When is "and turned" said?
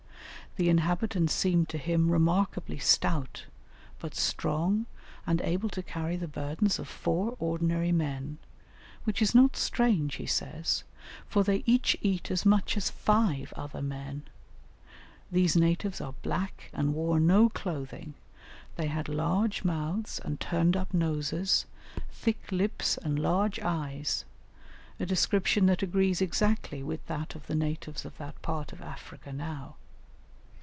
20.19-20.75